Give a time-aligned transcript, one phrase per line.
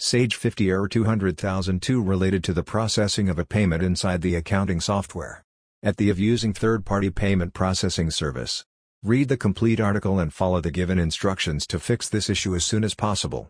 [0.00, 5.44] Sage 50 error 200002 related to the processing of a payment inside the accounting software.
[5.84, 8.64] At the of using third-party payment processing service.
[9.04, 12.82] Read the complete article and follow the given instructions to fix this issue as soon
[12.82, 13.42] as possible.